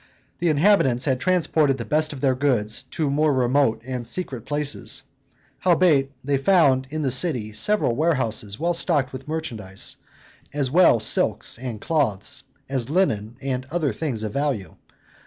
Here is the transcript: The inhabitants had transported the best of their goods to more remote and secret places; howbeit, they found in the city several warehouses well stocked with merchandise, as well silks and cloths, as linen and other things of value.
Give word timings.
The 0.39 0.49
inhabitants 0.49 1.05
had 1.05 1.19
transported 1.19 1.77
the 1.77 1.85
best 1.85 2.11
of 2.11 2.21
their 2.21 2.33
goods 2.33 2.81
to 2.81 3.07
more 3.11 3.31
remote 3.31 3.83
and 3.85 4.07
secret 4.07 4.45
places; 4.47 5.03
howbeit, 5.59 6.11
they 6.23 6.39
found 6.39 6.87
in 6.89 7.03
the 7.03 7.11
city 7.11 7.53
several 7.53 7.95
warehouses 7.95 8.59
well 8.59 8.73
stocked 8.73 9.13
with 9.13 9.27
merchandise, 9.27 9.97
as 10.53 10.71
well 10.71 10.99
silks 10.99 11.59
and 11.59 11.79
cloths, 11.79 12.45
as 12.67 12.89
linen 12.89 13.35
and 13.43 13.67
other 13.69 13.93
things 13.93 14.23
of 14.23 14.33
value. 14.33 14.73